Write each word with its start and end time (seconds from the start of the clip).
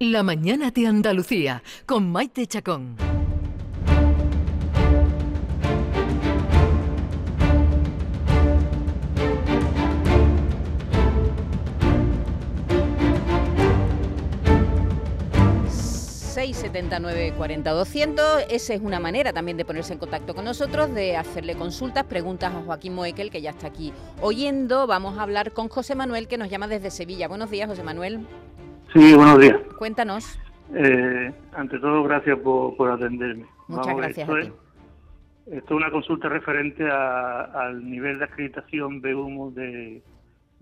La 0.00 0.22
mañana 0.22 0.70
de 0.70 0.86
Andalucía 0.86 1.60
con 1.84 2.08
Maite 2.12 2.46
Chacón. 2.46 2.94
...679 16.36 17.34
40 17.34 17.70
200 17.72 18.44
Esa 18.48 18.74
es 18.74 18.80
una 18.80 19.00
manera 19.00 19.32
también 19.32 19.56
de 19.56 19.64
ponerse 19.64 19.94
en 19.94 19.98
contacto 19.98 20.32
con 20.36 20.44
nosotros, 20.44 20.94
de 20.94 21.16
hacerle 21.16 21.56
consultas, 21.56 22.04
preguntas 22.04 22.54
a 22.54 22.62
Joaquín 22.62 22.94
Moekel, 22.94 23.32
que 23.32 23.42
ya 23.42 23.50
está 23.50 23.66
aquí 23.66 23.92
oyendo. 24.20 24.86
Vamos 24.86 25.18
a 25.18 25.22
hablar 25.22 25.50
con 25.50 25.68
José 25.68 25.96
Manuel, 25.96 26.28
que 26.28 26.38
nos 26.38 26.48
llama 26.50 26.68
desde 26.68 26.92
Sevilla. 26.92 27.26
Buenos 27.26 27.50
días, 27.50 27.68
José 27.68 27.82
Manuel. 27.82 28.24
Sí, 28.92 29.14
buenos 29.14 29.38
días. 29.38 29.60
Cuéntanos. 29.76 30.38
Eh, 30.74 31.32
ante 31.52 31.78
todo, 31.78 32.02
gracias 32.04 32.38
por, 32.38 32.90
atenderme. 32.90 33.44
Muchas 33.68 33.96
gracias. 33.96 34.28
Esto, 34.28 34.38
Es, 34.38 34.52
esto 35.46 35.64
es 35.64 35.70
una 35.70 35.90
consulta 35.90 36.28
referente 36.28 36.88
al 36.90 37.88
nivel 37.88 38.18
de 38.18 38.24
acreditación 38.24 39.02
B1 39.02 39.52
de, 39.52 40.02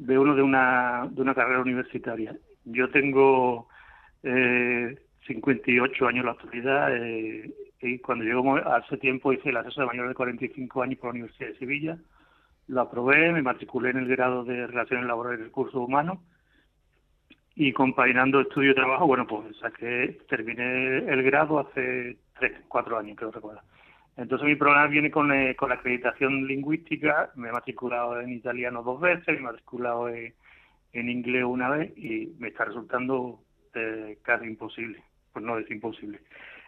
B1 0.00 0.34
de, 0.34 0.42
una, 0.42 1.08
de 1.10 1.22
una 1.22 1.34
carrera 1.34 1.60
universitaria. 1.60 2.36
Yo 2.64 2.90
tengo 2.90 3.68
eh, 4.24 4.96
58 5.28 6.06
años 6.06 6.20
en 6.20 6.26
la 6.26 6.32
actualidad 6.32 6.96
eh, 6.96 7.54
y 7.80 7.98
cuando 8.00 8.24
llegó 8.24 8.56
hace 8.56 8.96
tiempo 8.96 9.32
hice 9.32 9.50
el 9.50 9.56
acceso 9.56 9.82
de 9.82 9.86
mayor 9.86 10.08
de 10.08 10.14
45 10.14 10.82
años 10.82 10.98
por 10.98 11.08
la 11.10 11.20
Universidad 11.20 11.50
de 11.50 11.58
Sevilla. 11.58 11.98
Lo 12.66 12.80
aprobé, 12.80 13.30
me 13.30 13.42
matriculé 13.42 13.90
en 13.90 13.98
el 13.98 14.08
grado 14.08 14.42
de 14.44 14.66
Relaciones 14.66 15.06
Laborales 15.06 15.40
y 15.40 15.44
Recursos 15.44 15.76
Humanos 15.76 16.18
y 17.56 17.72
compaginando 17.72 18.40
estudio 18.42 18.72
y 18.72 18.74
trabajo, 18.74 19.06
bueno, 19.06 19.26
pues 19.26 19.56
saqué, 19.56 20.18
terminé 20.28 20.98
el 20.98 21.22
grado 21.22 21.58
hace 21.58 22.18
tres, 22.38 22.52
cuatro 22.68 22.98
años, 22.98 23.16
creo 23.16 23.30
recordar. 23.30 23.62
Entonces 24.18 24.46
mi 24.46 24.56
problema 24.56 24.86
viene 24.86 25.10
con, 25.10 25.32
eh, 25.32 25.56
con 25.56 25.70
la 25.70 25.76
acreditación 25.76 26.46
lingüística, 26.46 27.30
me 27.34 27.48
he 27.48 27.52
matriculado 27.52 28.20
en 28.20 28.30
italiano 28.30 28.82
dos 28.82 29.00
veces, 29.00 29.26
me 29.28 29.36
he 29.36 29.40
matriculado 29.40 30.08
en, 30.08 30.34
inglés 30.92 31.44
una 31.44 31.70
vez 31.70 31.96
y 31.96 32.34
me 32.38 32.48
está 32.48 32.66
resultando 32.66 33.40
eh, 33.74 34.18
casi 34.22 34.46
imposible, 34.46 35.02
pues 35.32 35.44
no 35.44 35.58
es 35.58 35.70
imposible. 35.70 36.20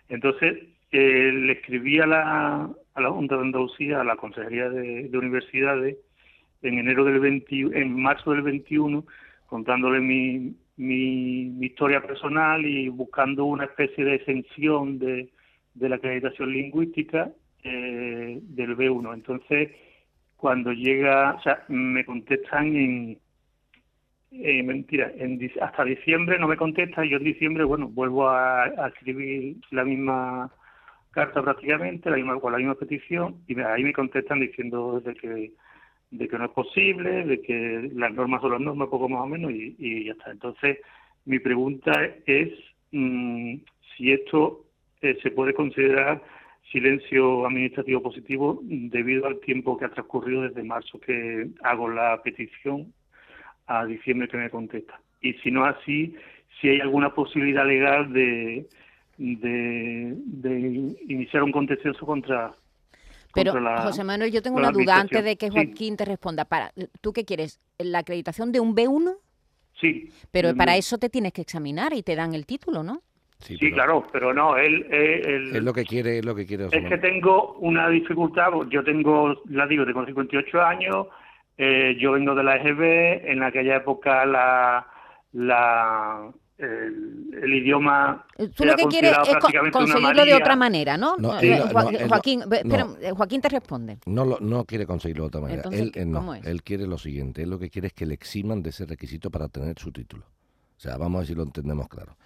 Entonces 0.08 0.58
eh, 0.91 1.33
le 1.33 1.52
escribí 1.52 2.00
a 2.00 2.06
la, 2.06 2.70
a 2.95 3.00
la 3.00 3.11
Junta 3.11 3.36
de 3.36 3.42
Andalucía, 3.42 4.00
a 4.00 4.05
la 4.05 4.17
Consejería 4.17 4.70
de, 4.70 5.11
Universidades, 5.17 5.97
en 6.62 6.78
enero 6.78 7.05
del 7.05 7.20
20, 7.20 7.78
en 7.78 7.95
marzo 8.00 8.33
del 8.33 8.42
21, 8.42 9.05
contándole 9.47 10.00
mi, 10.00 10.55
mi, 10.79 11.65
historia 11.65 12.01
personal 12.01 12.65
y 12.65 12.89
buscando 12.89 13.45
una 13.45 13.65
especie 13.65 14.05
de 14.05 14.15
exención 14.15 14.98
de, 14.98 15.29
de 15.75 15.89
la 15.89 15.97
acreditación 15.97 16.53
lingüística 16.53 17.31
eh, 17.65 18.39
del 18.43 18.77
B1. 18.77 19.15
Entonces, 19.15 19.70
cuando 20.37 20.73
llega, 20.73 21.35
o 21.35 21.43
sea, 21.43 21.65
me 21.69 22.05
contestan 22.05 22.75
en, 22.77 23.19
mentira, 24.67 25.11
en, 25.17 25.39
hasta 25.61 25.85
diciembre 25.85 26.39
no 26.39 26.47
me 26.48 26.57
contesta 26.57 27.05
y 27.05 27.11
yo 27.11 27.17
en 27.17 27.25
diciembre, 27.25 27.65
bueno, 27.65 27.89
vuelvo 27.89 28.29
a, 28.29 28.67
escribir 28.89 29.57
la 29.70 29.85
misma 29.85 30.51
carta 31.11 31.42
prácticamente, 31.42 32.09
la 32.11 32.17
misma, 32.17 32.39
con 32.39 32.53
la 32.53 32.59
misma 32.59 32.77
petición 32.77 33.42
y 33.48 33.59
ahí 33.61 33.83
me 33.83 33.92
contestan 33.92 34.41
diciendo 34.41 35.01
de 35.01 35.15
que 35.15 35.53
de 36.11 36.28
que 36.28 36.39
no 36.39 36.47
es 36.47 36.51
posible, 36.53 37.25
de 37.25 37.41
que 37.41 37.91
las 37.95 38.12
normas 38.12 38.41
son 38.41 38.53
las 38.53 38.61
normas, 38.61 38.89
poco 38.89 39.09
más 39.09 39.23
o 39.23 39.27
menos, 39.27 39.53
y, 39.53 40.05
ya 40.05 40.12
está. 40.12 40.31
Entonces, 40.31 40.78
mi 41.25 41.39
pregunta 41.39 41.92
es 42.27 42.53
mm, 42.92 43.56
si 43.97 44.12
esto 44.12 44.64
eh, 45.03 45.19
se 45.23 45.31
puede 45.31 45.53
considerar 45.55 46.23
silencio 46.73 47.47
administrativo 47.47 48.03
positivo 48.03 48.61
debido 48.62 49.27
al 49.27 49.41
tiempo 49.41 49.77
que 49.79 49.86
ha 49.86 49.91
transcurrido 49.91 50.42
desde 50.42 50.63
marzo 50.63 51.01
que 51.01 51.48
hago 51.63 51.89
la 51.89 52.20
petición 52.23 52.92
a 53.67 53.85
diciembre 53.86 54.29
que 54.29 54.36
me 54.36 54.51
contesta. 54.51 55.01
Y 55.20 55.35
si 55.35 55.51
no 55.51 55.64
así, 55.64 56.14
si 56.61 56.69
hay 56.69 56.80
alguna 56.80 57.14
posibilidad 57.14 57.67
legal 57.67 58.13
de, 58.13 58.67
de, 59.19 60.14
de 60.17 60.96
iniciar 61.08 61.42
un 61.42 61.52
contencioso 61.52 62.05
contra 62.05 62.55
pero, 63.34 63.52
José 63.83 64.05
Manuel, 64.05 64.33
yo 64.33 64.42
tengo 64.42 64.56
una 64.56 64.70
duda 64.70 65.00
antes 65.00 65.22
de 65.22 65.36
que 65.36 65.50
Joaquín 65.50 65.96
te 65.96 66.05
responda. 66.05 66.44
Para, 66.44 66.72
¿Tú 67.00 67.12
qué 67.12 67.24
quieres? 67.24 67.61
¿La 67.78 68.00
acreditación 68.00 68.52
de 68.52 68.61
un 68.61 68.74
B1? 68.74 69.16
Sí. 69.80 70.11
Pero 70.30 70.55
para 70.56 70.77
eso 70.77 70.98
te 70.98 71.08
tienes 71.08 71.33
que 71.33 71.42
examinar 71.42 71.92
y 71.92 72.02
te 72.02 72.16
dan 72.16 72.34
el 72.34 72.46
título, 72.46 72.83
¿no? 72.83 73.02
Sí, 73.40 73.56
claro, 73.70 74.05
pero 74.12 74.34
no, 74.34 74.56
él, 74.56 74.84
Es 74.90 75.62
lo 75.62 75.72
que 75.72 75.84
quiere, 75.84 76.18
es 76.18 76.24
lo 76.24 76.34
que 76.34 76.44
quiere. 76.44 76.66
Es 76.72 76.89
que 76.89 76.98
tengo 76.98 77.55
una 77.61 77.89
dificultad, 77.89 78.50
yo 78.68 78.83
tengo, 78.83 79.42
la 79.48 79.66
digo, 79.66 79.86
tengo 79.86 80.05
58 80.05 80.60
años, 80.60 81.06
eh, 81.56 81.96
yo 82.00 82.12
vengo 82.12 82.34
de 82.34 82.42
la 82.42 82.56
EGB, 82.56 83.30
en 83.30 83.45
aquella 83.45 83.77
época 83.77 84.27
la, 84.27 84.86
la 85.33 86.33
el, 86.58 87.55
idioma. 87.55 88.27
Tú 88.55 88.64
lo 88.64 88.74
que 88.74 88.85
quieres 88.86 89.13
es 89.27 89.36
conseguirlo 89.73 90.24
de 90.24 90.35
otra 90.35 90.57
manera, 90.57 90.96
¿no? 90.96 91.17
Eh, 91.41 91.63
Joaquín, 92.08 92.42
eh, 92.51 93.13
Joaquín 93.13 93.41
te 93.41 93.48
responde. 93.48 93.98
No, 94.07 94.24
no 94.41 94.64
quiere 94.64 94.86
conseguirlo 94.86 95.24
de 95.24 95.29
otra 95.29 95.41
manera. 95.41 95.63
él, 95.70 95.92
él 96.45 96.63
quiere 96.63 96.86
lo 96.86 96.98
siguiente: 96.98 97.42
él 97.42 97.51
lo 97.51 97.58
que 97.58 97.70
quiere 97.70 97.89
es 97.89 97.92
que 97.92 98.07
le 98.07 98.14
eximan 98.14 98.63
de 98.63 98.70
ese 98.70 98.86
requisito 98.86 99.30
para 99.30 99.48
tener 99.48 99.79
su 99.79 99.92
título. 99.92 100.24
O 100.77 100.80
sea, 100.80 100.96
vamos 100.96 101.17
a 101.17 101.19
ver 101.20 101.27
si 101.29 101.35
lo 101.35 101.42
entendemos 101.42 101.89
claro. 101.89 102.17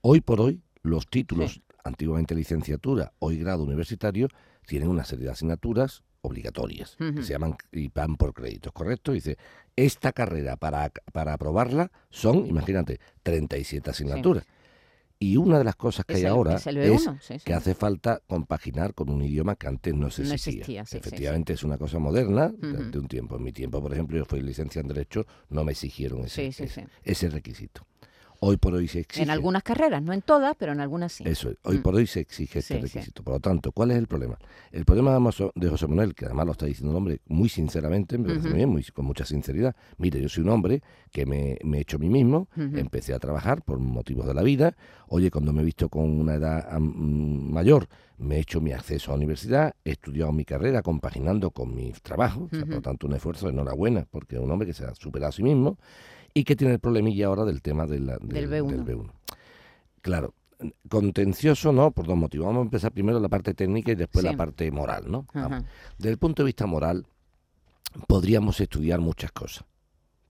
Hoy 0.00 0.20
por 0.20 0.40
hoy, 0.40 0.60
los 0.82 1.06
títulos, 1.06 1.62
antiguamente 1.84 2.34
licenciatura, 2.34 3.12
hoy 3.18 3.38
grado 3.38 3.62
universitario, 3.62 4.28
tienen 4.66 4.88
una 4.88 5.04
serie 5.04 5.26
de 5.26 5.30
asignaturas 5.32 6.02
obligatorias, 6.22 6.96
que 6.96 7.22
se 7.22 7.32
llaman 7.32 7.56
y 7.72 7.88
van 7.88 8.16
por 8.16 8.32
créditos, 8.32 8.72
¿correcto? 8.72 9.12
Dice, 9.12 9.36
esta 9.76 10.12
carrera 10.12 10.56
para, 10.56 10.90
para 11.12 11.34
aprobarla 11.34 11.90
son, 12.10 12.46
imagínate, 12.46 13.00
37 13.22 13.90
asignaturas. 13.90 14.46
Y 15.18 15.36
una 15.36 15.58
de 15.58 15.64
las 15.64 15.76
cosas 15.76 16.04
que 16.04 16.14
hay 16.14 16.24
ahora 16.24 16.56
es, 16.56 17.44
que 17.44 17.54
hace 17.54 17.76
falta 17.76 18.20
compaginar 18.26 18.92
con 18.92 19.08
un 19.08 19.22
idioma 19.22 19.54
que 19.54 19.68
antes 19.68 19.94
no 19.94 20.10
se 20.10 20.22
existía. 20.22 20.82
Efectivamente 20.82 21.52
es 21.52 21.62
una 21.62 21.78
cosa 21.78 22.00
moderna 22.00 22.48
de, 22.48 22.98
un 22.98 23.06
tiempo. 23.06 23.36
En 23.36 23.44
mi 23.44 23.52
tiempo, 23.52 23.80
por 23.80 23.92
ejemplo, 23.92 24.18
yo 24.18 24.24
fui 24.24 24.40
licenciado 24.40 24.88
en 24.88 24.94
Derecho, 24.94 25.26
no 25.48 25.62
me 25.62 25.72
exigieron 25.72 26.24
ese, 26.24 26.50
ese 27.04 27.30
requisito. 27.30 27.86
Hoy 28.44 28.56
por 28.56 28.74
hoy 28.74 28.88
se 28.88 28.98
exige. 28.98 29.22
En 29.22 29.30
algunas 29.30 29.62
carreras, 29.62 30.02
no 30.02 30.12
en 30.12 30.20
todas, 30.20 30.56
pero 30.58 30.72
en 30.72 30.80
algunas 30.80 31.12
sí. 31.12 31.22
Eso, 31.24 31.52
hoy 31.62 31.78
mm. 31.78 31.82
por 31.82 31.94
hoy 31.94 32.08
se 32.08 32.18
exige 32.18 32.58
este 32.58 32.80
requisito. 32.80 33.22
Por 33.22 33.34
lo 33.34 33.40
tanto, 33.40 33.70
¿cuál 33.70 33.92
es 33.92 33.98
el 33.98 34.08
problema? 34.08 34.36
El 34.72 34.84
problema 34.84 35.16
de 35.54 35.68
José 35.68 35.86
Manuel, 35.86 36.12
que 36.16 36.24
además 36.24 36.46
lo 36.46 36.52
está 36.52 36.66
diciendo 36.66 36.90
un 36.90 36.96
hombre 36.96 37.20
muy 37.28 37.48
sinceramente, 37.48 38.18
muy, 38.18 38.82
con 38.86 39.04
mucha 39.04 39.24
sinceridad. 39.24 39.76
Mire, 39.96 40.20
yo 40.20 40.28
soy 40.28 40.42
un 40.42 40.48
hombre 40.48 40.82
que 41.12 41.24
me, 41.24 41.52
he 41.52 41.80
hecho 41.80 41.98
a 41.98 42.00
mí 42.00 42.08
mismo, 42.08 42.48
empecé 42.56 43.14
a 43.14 43.20
trabajar 43.20 43.62
por 43.62 43.78
motivos 43.78 44.26
de 44.26 44.34
la 44.34 44.42
vida. 44.42 44.74
Oye, 45.06 45.30
cuando 45.30 45.52
me 45.52 45.62
he 45.62 45.64
visto 45.64 45.88
con 45.88 46.10
una 46.10 46.34
edad 46.34 46.80
mayor, 46.80 47.86
me 48.18 48.38
he 48.38 48.40
hecho 48.40 48.60
mi 48.60 48.72
acceso 48.72 49.12
a 49.12 49.14
la 49.14 49.18
universidad, 49.18 49.76
he 49.84 49.92
estudiado 49.92 50.32
mi 50.32 50.44
carrera 50.44 50.82
compaginando 50.82 51.52
con 51.52 51.72
mi 51.72 51.92
trabajo, 51.92 52.48
por 52.48 52.66
lo 52.66 52.82
tanto 52.82 53.06
un 53.06 53.14
esfuerzo 53.14 53.46
de 53.46 53.52
enhorabuena, 53.52 54.04
porque 54.10 54.34
es 54.34 54.42
un 54.42 54.50
hombre 54.50 54.66
que 54.66 54.74
se 54.74 54.84
ha 54.84 54.96
superado 54.96 55.28
a 55.28 55.32
sí 55.32 55.44
mismo 55.44 55.78
y 56.34 56.44
que 56.44 56.56
tiene 56.56 56.74
el 56.74 56.80
problemilla 56.80 57.26
ahora 57.26 57.44
del 57.44 57.62
tema 57.62 57.86
del, 57.86 58.06
B1. 58.06 59.10
Claro, 60.00 60.34
contencioso 60.88 61.72
no, 61.72 61.90
por 61.90 62.06
dos 62.06 62.16
motivos. 62.16 62.46
Vamos 62.46 62.60
a 62.60 62.64
empezar 62.64 62.92
primero 62.92 63.20
la 63.20 63.28
parte 63.28 63.54
técnica 63.54 63.92
y 63.92 63.94
después 63.94 64.24
la 64.24 64.36
parte 64.36 64.70
moral, 64.70 65.10
¿no? 65.10 65.26
Desde 65.98 66.10
el 66.10 66.18
punto 66.18 66.42
de 66.42 66.46
vista 66.46 66.66
moral, 66.66 67.06
podríamos 68.06 68.60
estudiar 68.60 69.00
muchas 69.00 69.32
cosas. 69.32 69.64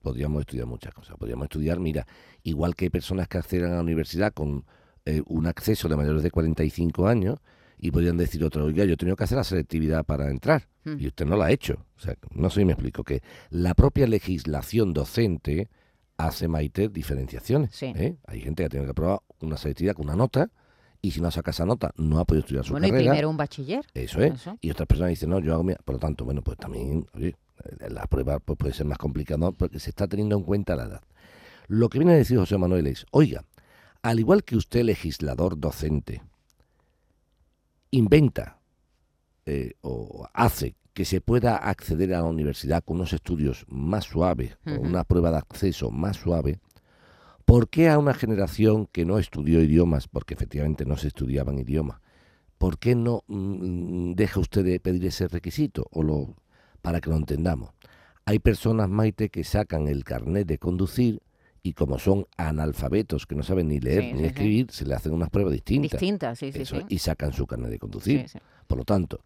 Podríamos 0.02 0.40
estudiar 0.40 0.66
muchas 0.66 0.92
cosas. 0.92 1.16
Podríamos 1.16 1.44
estudiar, 1.44 1.78
mira, 1.78 2.06
igual 2.42 2.74
que 2.74 2.86
hay 2.86 2.90
personas 2.90 3.28
que 3.28 3.38
acceden 3.38 3.72
a 3.72 3.76
la 3.76 3.80
universidad 3.82 4.32
con 4.32 4.64
eh, 5.04 5.22
un 5.26 5.46
acceso 5.46 5.88
de 5.88 5.96
mayores 5.96 6.22
de 6.22 6.30
45 6.30 7.06
años, 7.06 7.38
y 7.82 7.90
podrían 7.90 8.16
decir 8.16 8.44
otro, 8.44 8.64
oiga, 8.64 8.84
yo 8.84 8.94
he 8.94 8.96
tenido 8.96 9.16
que 9.16 9.24
hacer 9.24 9.36
la 9.36 9.42
selectividad 9.42 10.04
para 10.04 10.30
entrar 10.30 10.68
y 10.84 11.08
usted 11.08 11.26
no 11.26 11.36
la 11.36 11.46
ha 11.46 11.50
hecho. 11.50 11.84
O 11.96 12.00
sea, 12.00 12.14
no 12.32 12.48
sé 12.48 12.60
si 12.60 12.64
me 12.64 12.74
explico, 12.74 13.02
que 13.02 13.22
la 13.50 13.74
propia 13.74 14.06
legislación 14.06 14.92
docente 14.92 15.68
hace 16.26 16.48
Maite 16.48 16.88
diferenciaciones. 16.88 17.82
¿eh? 17.82 18.16
Hay 18.26 18.40
gente 18.40 18.62
que 18.62 18.68
tiene 18.68 18.84
que 18.86 18.92
aprobar 18.92 19.20
una 19.40 19.56
selectividad 19.56 19.94
con 19.94 20.06
una 20.06 20.16
nota 20.16 20.50
y 21.00 21.10
si 21.10 21.20
no 21.20 21.30
saca 21.30 21.50
esa 21.50 21.66
nota 21.66 21.92
no 21.96 22.20
ha 22.20 22.24
podido 22.24 22.42
estudiar 22.42 22.64
su 22.64 22.72
carrera. 22.72 22.92
Bueno, 22.92 23.02
y 23.02 23.06
primero 23.08 23.30
un 23.30 23.36
bachiller. 23.36 23.84
Eso 23.94 24.22
es. 24.22 24.48
Y 24.60 24.70
otras 24.70 24.86
personas 24.86 25.10
dicen, 25.10 25.30
no, 25.30 25.40
yo 25.40 25.54
hago 25.54 25.64
mi... 25.64 25.74
Por 25.74 25.96
lo 25.96 25.98
tanto, 25.98 26.24
bueno, 26.24 26.42
pues 26.42 26.56
también, 26.58 27.06
oye, 27.14 27.34
la 27.88 28.06
prueba 28.06 28.38
pues, 28.38 28.56
puede 28.56 28.72
ser 28.72 28.86
más 28.86 28.98
complicada 28.98 29.50
porque 29.52 29.80
se 29.80 29.90
está 29.90 30.06
teniendo 30.06 30.36
en 30.36 30.44
cuenta 30.44 30.76
la 30.76 30.84
edad. 30.84 31.02
Lo 31.66 31.88
que 31.88 31.98
viene 31.98 32.12
a 32.12 32.16
decir 32.16 32.38
José 32.38 32.56
Manuel 32.58 32.86
es, 32.86 33.06
oiga, 33.10 33.44
al 34.02 34.20
igual 34.20 34.44
que 34.44 34.56
usted, 34.56 34.82
legislador 34.82 35.58
docente, 35.58 36.22
inventa 37.90 38.58
eh, 39.46 39.74
o 39.80 40.28
hace 40.32 40.76
que 40.94 41.04
se 41.04 41.20
pueda 41.20 41.56
acceder 41.56 42.14
a 42.14 42.18
la 42.18 42.24
universidad 42.24 42.84
con 42.84 42.96
unos 42.96 43.12
estudios 43.12 43.64
más 43.68 44.04
suaves, 44.04 44.56
con 44.64 44.80
una 44.80 45.04
prueba 45.04 45.30
de 45.30 45.38
acceso 45.38 45.90
más 45.90 46.16
suave, 46.16 46.60
¿Por 47.44 47.68
qué 47.68 47.90
a 47.90 47.98
una 47.98 48.14
generación 48.14 48.86
que 48.86 49.04
no 49.04 49.18
estudió 49.18 49.60
idiomas, 49.60 50.08
porque 50.08 50.34
efectivamente 50.34 50.84
no 50.84 50.96
se 50.96 51.08
estudiaban 51.08 51.58
idiomas, 51.58 52.00
¿por 52.58 52.78
qué 52.78 52.94
no 52.94 53.24
mm, 53.26 54.12
deja 54.12 54.40
usted 54.40 54.64
de 54.64 54.80
pedir 54.80 55.04
ese 55.06 55.28
requisito? 55.28 55.86
O 55.90 56.02
lo, 56.02 56.34
para 56.80 57.00
que 57.00 57.10
lo 57.10 57.16
entendamos. 57.16 57.70
Hay 58.24 58.38
personas, 58.38 58.88
Maite, 58.88 59.28
que 59.28 59.42
sacan 59.42 59.88
el 59.88 60.04
carnet 60.04 60.46
de 60.46 60.58
conducir 60.58 61.20
y 61.64 61.72
como 61.74 61.98
son 61.98 62.26
analfabetos 62.36 63.26
que 63.26 63.34
no 63.34 63.42
saben 63.42 63.68
ni 63.68 63.80
leer 63.80 64.14
ni 64.14 64.24
escribir, 64.24 64.70
se 64.70 64.84
le 64.84 64.94
hacen 64.94 65.12
unas 65.12 65.30
pruebas 65.30 65.52
distintas. 65.52 65.92
Distintas, 65.92 66.38
sí, 66.38 66.52
sí, 66.52 66.64
Y 66.88 66.98
sacan 66.98 67.32
su 67.32 67.46
carnet 67.46 67.70
de 67.70 67.78
conducir. 67.78 68.26
Por 68.66 68.78
lo 68.78 68.84
tanto, 68.84 69.20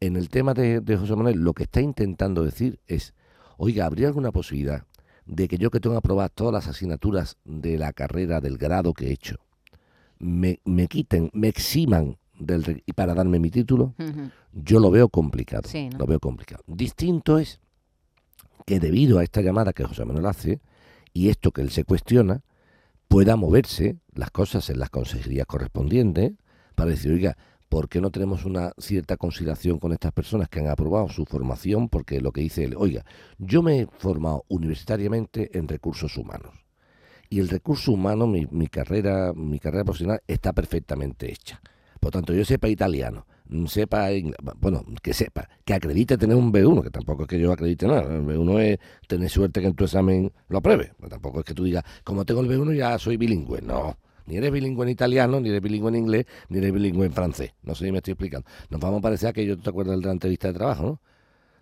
en 0.00 0.16
el 0.16 0.28
tema 0.28 0.54
de, 0.54 0.80
de, 0.80 0.96
José 0.96 1.16
Manuel, 1.16 1.38
lo 1.38 1.54
que 1.54 1.64
está 1.64 1.80
intentando 1.80 2.44
decir 2.44 2.80
es, 2.86 3.14
oiga, 3.56 3.86
¿habría 3.86 4.08
alguna 4.08 4.32
posibilidad 4.32 4.84
de 5.26 5.48
que 5.48 5.58
yo 5.58 5.70
que 5.70 5.80
tengo 5.80 5.94
que 5.94 5.98
aprobar 5.98 6.30
todas 6.30 6.52
las 6.52 6.68
asignaturas 6.68 7.36
de 7.44 7.78
la 7.78 7.92
carrera, 7.92 8.40
del 8.40 8.58
grado 8.58 8.92
que 8.94 9.08
he 9.08 9.12
hecho, 9.12 9.36
me, 10.18 10.60
me 10.64 10.86
quiten, 10.86 11.30
me 11.32 11.48
eximan 11.48 12.18
del, 12.38 12.82
y 12.86 12.92
para 12.92 13.14
darme 13.14 13.38
mi 13.38 13.50
título? 13.50 13.94
Yo 14.52 14.80
lo 14.80 14.90
veo 14.90 15.08
complicado. 15.08 15.68
Lo 15.98 16.06
veo 16.06 16.20
complicado. 16.20 16.62
Distinto 16.66 17.38
es 17.38 17.60
que 18.64 18.80
debido 18.80 19.18
a 19.18 19.24
esta 19.24 19.40
llamada 19.40 19.72
que 19.72 19.84
José 19.84 20.04
Manuel 20.04 20.26
hace, 20.26 20.60
y 21.12 21.28
esto 21.28 21.50
que 21.50 21.62
él 21.62 21.70
se 21.70 21.84
cuestiona, 21.84 22.42
pueda 23.08 23.36
moverse 23.36 23.98
las 24.12 24.30
cosas 24.30 24.68
en 24.70 24.78
las 24.78 24.90
consejerías 24.90 25.46
correspondientes 25.46 26.32
para 26.74 26.90
decir, 26.90 27.12
oiga, 27.12 27.36
¿por 27.68 27.88
qué 27.88 28.00
no 28.00 28.10
tenemos 28.10 28.44
una 28.44 28.72
cierta 28.78 29.16
consideración 29.16 29.78
con 29.78 29.92
estas 29.92 30.12
personas 30.12 30.48
que 30.48 30.60
han 30.60 30.68
aprobado 30.68 31.08
su 31.08 31.24
formación? 31.24 31.88
Porque 31.88 32.20
lo 32.20 32.32
que 32.32 32.40
dice 32.40 32.64
él, 32.64 32.74
oiga, 32.76 33.04
yo 33.38 33.62
me 33.62 33.80
he 33.80 33.86
formado 33.86 34.44
universitariamente 34.48 35.56
en 35.58 35.68
recursos 35.68 36.16
humanos. 36.16 36.52
Y 37.28 37.40
el 37.40 37.48
recurso 37.48 37.92
humano, 37.92 38.26
mi, 38.26 38.46
mi 38.50 38.68
carrera, 38.68 39.32
mi 39.34 39.58
carrera 39.58 39.84
profesional 39.84 40.22
está 40.26 40.52
perfectamente 40.52 41.30
hecha. 41.30 41.60
Por 42.00 42.12
tanto, 42.12 42.32
yo 42.32 42.44
sepa 42.44 42.68
italiano, 42.68 43.26
sepa, 43.66 44.08
bueno, 44.60 44.84
que 45.02 45.12
sepa, 45.12 45.48
que 45.64 45.74
acredite 45.74 46.18
tener 46.18 46.36
un 46.36 46.52
B1, 46.52 46.82
que 46.84 46.90
tampoco 46.90 47.22
es 47.22 47.28
que 47.28 47.40
yo 47.40 47.52
acredite 47.52 47.86
nada. 47.86 48.14
El 48.14 48.22
B1 48.22 48.60
es 48.60 48.78
tener 49.06 49.30
suerte 49.30 49.60
que 49.60 49.68
en 49.68 49.74
tu 49.74 49.84
examen 49.84 50.32
lo 50.48 50.58
apruebe. 50.58 50.92
tampoco 51.08 51.40
es 51.40 51.44
que 51.44 51.54
tú 51.54 51.64
digas, 51.64 51.84
como 52.04 52.24
tengo 52.24 52.40
el 52.40 52.48
B1 52.48 52.76
ya 52.76 52.98
soy 52.98 53.16
bilingüe. 53.16 53.62
No, 53.62 53.96
ni 54.26 54.36
eres 54.36 54.52
bilingüe 54.52 54.84
en 54.84 54.90
italiano, 54.90 55.40
ni 55.40 55.48
eres 55.48 55.62
bilingüe 55.62 55.88
en 55.88 55.96
inglés, 55.96 56.26
ni 56.48 56.58
eres 56.58 56.72
bilingüe 56.72 57.06
en 57.06 57.12
francés. 57.12 57.52
No 57.62 57.74
sé 57.74 57.86
si 57.86 57.92
me 57.92 57.98
estoy 57.98 58.12
explicando. 58.12 58.46
Nos 58.70 58.80
vamos 58.80 58.98
a 58.98 59.02
parecer 59.02 59.28
a 59.30 59.32
que 59.32 59.46
yo 59.46 59.58
te 59.58 59.70
acuerdas 59.70 59.98
de 59.98 60.06
la 60.06 60.12
entrevista 60.12 60.48
de 60.48 60.54
trabajo, 60.54 60.82
¿no? 60.84 61.00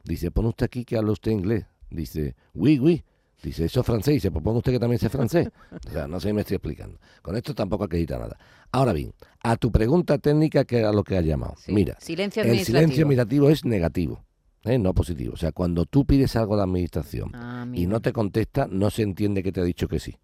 Dice, 0.05 0.31
pone 0.31 0.49
usted 0.49 0.67
aquí 0.67 0.85
que 0.85 0.99
habla 0.99 1.13
usted 1.13 1.31
inglés. 1.31 1.65
Dice, 1.91 2.35
oui, 2.53 2.79
oui. 2.79 3.05
Dice, 3.43 3.65
eso 3.65 3.81
es 3.81 3.87
francés. 3.87 4.15
Dice, 4.15 4.31
pues 4.31 4.43
ponga 4.43 4.59
usted 4.59 4.73
que 4.73 4.79
también 4.79 4.99
sea 4.99 5.11
francés. 5.11 5.49
O 5.87 5.91
sea, 5.91 6.07
no 6.07 6.21
sé 6.21 6.29
si 6.29 6.35
me 6.35 6.43
estoy 6.43 6.57
explicando. 6.57 6.99
Con 7.23 7.37
esto 7.37 7.55
tampoco 7.55 7.85
acredita 7.85 8.19
nada. 8.19 8.39
Ahora 8.73 8.93
bien, 8.93 9.13
a 9.43 9.57
tu 9.57 9.71
pregunta 9.73 10.19
técnica, 10.19 10.65
que 10.65 10.79
era 10.79 10.93
lo 10.93 11.05
que 11.05 11.17
has 11.17 11.25
llamado. 11.25 11.55
Mira, 11.69 11.97
silencio 12.01 12.43
el 12.43 12.59
silencio 12.61 13.05
administrativo 13.05 13.49
es 13.49 13.65
negativo. 13.65 14.25
¿eh? 14.65 14.79
no 14.79 14.95
positivo. 14.95 15.35
O 15.35 15.37
sea, 15.37 15.53
cuando 15.53 15.87
tú 15.87 16.05
pides 16.05 16.37
algo 16.37 16.55
a 16.55 16.59
la 16.59 16.63
administración 16.65 17.31
ah, 17.35 17.67
y 17.73 17.87
no 17.87 18.01
te 18.01 18.13
contesta, 18.13 18.67
no 18.71 18.91
se 18.91 19.03
entiende 19.03 19.43
que 19.43 19.53
te 19.53 19.61
ha 19.61 19.65
dicho 19.65 19.89
que 19.89 20.01
sí. 20.01 20.17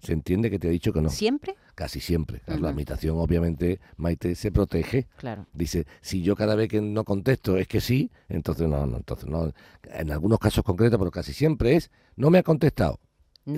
Se 0.00 0.12
entiende 0.12 0.50
que 0.50 0.58
te 0.58 0.68
ha 0.68 0.70
dicho 0.70 0.92
que 0.92 1.00
no. 1.00 1.10
¿Siempre? 1.10 1.56
Casi 1.74 2.00
siempre. 2.00 2.42
La 2.46 2.70
administración, 2.70 3.18
obviamente, 3.18 3.80
Maite, 3.96 4.34
se 4.34 4.52
protege. 4.52 5.06
Claro. 5.16 5.46
Dice, 5.52 5.86
si 6.00 6.22
yo 6.22 6.36
cada 6.36 6.54
vez 6.54 6.68
que 6.68 6.80
no 6.80 7.04
contesto 7.04 7.56
es 7.56 7.66
que 7.66 7.80
sí, 7.80 8.10
entonces 8.28 8.68
no, 8.68 8.86
no, 8.86 8.98
entonces 8.98 9.28
no. 9.28 9.52
En 9.82 10.12
algunos 10.12 10.38
casos 10.38 10.64
concretos, 10.64 10.98
pero 10.98 11.10
casi 11.10 11.32
siempre 11.32 11.76
es, 11.76 11.90
no 12.16 12.30
me 12.30 12.38
ha 12.38 12.42
contestado. 12.42 13.00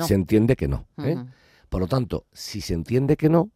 Se 0.07 0.15
entiende 0.15 0.55
que 0.55 0.69
no. 0.69 0.87
¿eh? 0.99 1.17
Por 1.69 1.81
lo 1.81 1.89
tanto, 1.89 2.27
si 2.33 2.61
se 2.61 2.75
entiende 2.75 3.17
que 3.17 3.29
no 3.29 3.51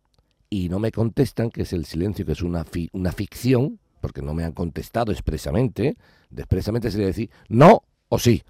y 0.51 0.69
no 0.69 0.79
me 0.79 0.91
contestan, 0.91 1.51
que 1.51 1.63
es 1.63 1.73
el 1.73 1.85
silencio, 1.85 2.27
que 2.27 2.33
es 2.33 2.43
una, 2.43 2.65
una 2.93 3.13
ficción, 3.13 3.79
porque 4.01 4.21
no 4.21 4.35
me 4.35 4.45
han 4.45 4.53
contestado 4.53 5.13
expresamente, 5.13 5.97
expresamente 6.37 6.91
sería 6.91 7.07
decir 7.07 7.31
no 7.49 7.85
o 8.09 8.19
sí. 8.19 8.43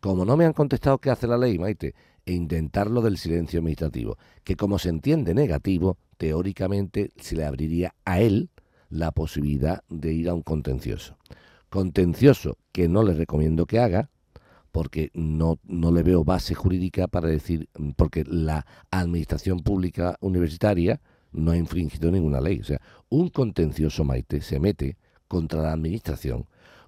Como 0.00 0.24
no 0.24 0.36
me 0.36 0.44
han 0.44 0.52
contestado, 0.52 0.98
¿qué 0.98 1.10
hace 1.10 1.26
la 1.26 1.38
ley, 1.38 1.58
Maite? 1.58 1.94
E 2.26 2.32
intentarlo 2.32 3.00
del 3.00 3.16
silencio 3.16 3.60
administrativo, 3.60 4.18
que 4.44 4.56
como 4.56 4.78
se 4.78 4.90
entiende 4.90 5.32
negativo, 5.32 5.96
teóricamente 6.18 7.12
se 7.16 7.36
le 7.36 7.44
abriría 7.44 7.94
a 8.04 8.20
él 8.20 8.50
la 8.90 9.12
posibilidad 9.12 9.82
de 9.88 10.12
ir 10.12 10.28
a 10.28 10.34
un 10.34 10.42
contencioso. 10.42 11.16
Contencioso 11.70 12.58
que 12.72 12.88
no 12.88 13.02
le 13.02 13.14
recomiendo 13.14 13.66
que 13.66 13.78
haga, 13.78 14.10
porque 14.72 15.10
no, 15.14 15.58
no 15.64 15.90
le 15.90 16.02
veo 16.02 16.24
base 16.24 16.54
jurídica 16.54 17.06
para 17.06 17.28
decir, 17.28 17.68
porque 17.96 18.24
la 18.26 18.66
administración 18.90 19.60
pública 19.60 20.16
universitaria 20.20 21.00
no 21.32 21.52
ha 21.52 21.56
infringido 21.56 22.10
ninguna 22.10 22.40
ley. 22.40 22.60
O 22.60 22.64
sea, 22.64 22.80
un 23.08 23.30
contencioso 23.30 24.04
Maite 24.04 24.40
se 24.42 24.60
mete 24.60 24.96
contra 25.28 25.62
la 25.62 25.72
administración 25.72 26.46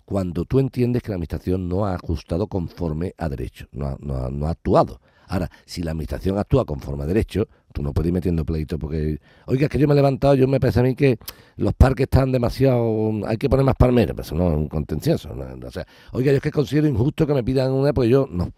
cuando 0.08 0.46
tú 0.46 0.58
entiendes 0.58 1.02
que 1.02 1.10
la 1.10 1.16
administración 1.16 1.68
no 1.68 1.84
ha 1.84 1.94
ajustado 1.94 2.46
conforme 2.46 3.14
a 3.18 3.28
derecho, 3.28 3.68
no 3.72 3.98
no 4.00 4.30
no 4.30 4.46
ha 4.46 4.50
actuado. 4.52 5.02
Ahora, 5.28 5.50
si 5.64 5.82
la 5.82 5.92
administración 5.92 6.38
actúa 6.38 6.64
conforme 6.64 7.04
a 7.04 7.06
derecho, 7.06 7.48
tú 7.72 7.82
no 7.82 7.92
puedes 7.92 8.08
ir 8.08 8.14
metiendo 8.14 8.44
pleito 8.44 8.78
porque, 8.78 9.20
oiga, 9.46 9.66
es 9.66 9.68
que 9.70 9.78
yo 9.78 9.86
me 9.86 9.92
he 9.92 9.96
levantado, 9.96 10.34
yo 10.34 10.48
me 10.48 10.58
parece 10.58 10.80
a 10.80 10.82
mí 10.82 10.94
que 10.94 11.18
los 11.56 11.74
parques 11.74 12.04
están 12.04 12.32
demasiado, 12.32 13.12
hay 13.26 13.36
que 13.36 13.48
poner 13.48 13.64
más 13.64 13.76
palmeras, 13.76 14.14
pero 14.14 14.22
eso 14.22 14.34
no 14.34 14.50
es 14.50 14.56
un 14.56 14.68
contencioso. 14.68 15.30
O 15.30 15.70
sea, 15.70 15.86
oiga, 16.12 16.32
yo 16.32 16.36
es 16.36 16.42
que 16.42 16.50
considero 16.50 16.88
injusto 16.88 17.26
que 17.26 17.34
me 17.34 17.44
pidan 17.44 17.72
una, 17.72 17.92
pues 17.92 18.08
yo 18.08 18.26
no. 18.30 18.52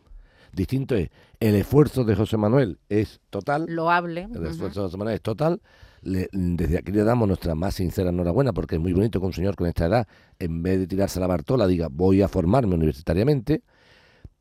Distinto 0.53 0.97
es, 0.97 1.11
el 1.39 1.55
esfuerzo 1.55 2.05
de 2.05 2.17
José 2.17 2.37
Manuel 2.37 2.79
es 2.89 3.21
total. 3.31 3.67
Loable. 3.69 4.29
El 4.35 4.47
esfuerzo 4.47 4.81
de 4.81 4.87
José 4.87 4.97
Manuel 4.97 5.15
es 5.17 5.23
total. 5.23 5.61
desde 6.03 6.79
aquí 6.79 6.93
le 6.93 7.05
damos 7.05 7.29
nuestra 7.29 7.55
más 7.55 7.75
sincera 7.75 8.11
enhorabuena 8.11 8.53
porque 8.53 8.77
es 8.77 8.81
muy 8.81 8.93
bonito 8.93 9.21
que 9.21 9.27
un 9.27 9.33
señor 9.33 9.55
con 9.55 9.67
esta 9.69 9.87
edad, 9.87 10.09
en 10.39 10.63
vez 10.63 10.81
de 10.81 10.87
tirarse 10.87 11.19
a 11.19 11.23
la 11.23 11.29
Bartola, 11.29 11.67
diga 11.67 11.89
voy 11.91 12.23
a 12.23 12.29
formarme 12.29 12.75
universitariamente. 12.75 13.63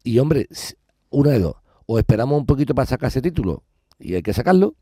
Y 0.03 0.17
hombre, 0.19 0.47
una 1.09 1.31
de 1.31 1.39
dos, 1.39 1.55
o 1.91 1.97
esperamos 1.97 2.38
un 2.38 2.45
poquito 2.45 2.75
para 2.75 2.86
sacar 2.86 3.07
ese 3.07 3.19
título 3.19 3.63
y 3.97 4.13
hay 4.13 4.21
que 4.21 4.31
sacarlo, 4.31 4.75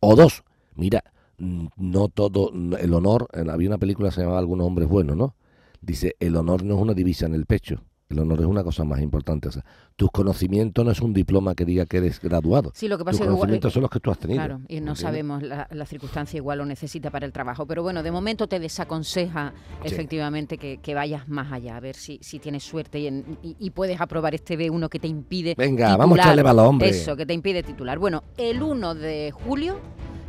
o 0.00 0.16
dos, 0.16 0.42
mira, 0.74 1.04
no 1.38 2.08
todo, 2.08 2.50
el 2.52 2.94
honor, 2.94 3.28
había 3.48 3.68
una 3.68 3.78
película 3.78 4.08
que 4.08 4.16
se 4.16 4.22
llamaba 4.22 4.40
Algunos 4.40 4.66
hombres 4.66 4.88
buenos, 4.88 5.16
¿no? 5.16 5.36
Dice, 5.80 6.16
el 6.18 6.34
honor 6.34 6.64
no 6.64 6.74
es 6.74 6.80
una 6.80 6.94
divisa 6.94 7.26
en 7.26 7.34
el 7.34 7.46
pecho, 7.46 7.84
el 8.08 8.18
honor 8.18 8.40
es 8.40 8.46
una 8.46 8.62
cosa 8.62 8.84
más 8.84 9.00
importante. 9.00 9.48
O 9.48 9.52
sea, 9.52 9.64
tus 9.96 10.10
conocimientos 10.10 10.84
no 10.84 10.90
es 10.90 11.00
un 11.00 11.12
diploma 11.12 11.54
que 11.54 11.64
diga 11.64 11.86
que 11.86 11.98
eres 11.98 12.20
graduado. 12.20 12.72
Sí, 12.74 12.88
lo 12.88 12.98
que 12.98 13.04
pasa 13.04 13.18
tus 13.18 13.28
conocimientos 13.28 13.72
son 13.72 13.82
los 13.82 13.90
que 13.90 14.00
tú 14.00 14.10
has 14.10 14.18
tenido. 14.18 14.38
Claro, 14.38 14.60
y 14.68 14.80
no 14.80 14.94
sabemos 14.94 15.42
la, 15.42 15.86
circunstancia 15.86 16.36
igual 16.36 16.58
lo 16.58 16.66
necesita 16.66 17.10
para 17.10 17.26
el 17.26 17.32
trabajo. 17.32 17.66
Pero 17.66 17.82
bueno, 17.82 18.02
de 18.02 18.10
momento 18.10 18.46
te 18.46 18.58
desaconseja 18.58 19.52
efectivamente 19.82 20.58
que, 20.58 20.94
vayas 20.94 21.28
más 21.28 21.52
allá, 21.52 21.76
a 21.76 21.80
ver 21.80 21.96
si, 21.96 22.18
si 22.22 22.38
tienes 22.38 22.62
suerte 22.62 23.00
y, 23.00 23.70
puedes 23.70 24.00
aprobar 24.00 24.34
este 24.34 24.56
B1 24.56 24.88
que 24.88 25.00
te 25.00 25.08
impide. 25.08 25.54
Venga, 25.56 25.96
vamos 25.96 26.18
a 26.18 26.22
echarle 26.22 26.42
balón, 26.42 26.66
hombre. 26.66 26.90
Eso, 26.90 27.16
que 27.16 27.26
te 27.26 27.34
impide 27.34 27.62
titular. 27.62 27.98
Bueno, 27.98 28.22
el 28.36 28.62
1 28.62 28.94
de 28.94 29.32
julio 29.32 29.80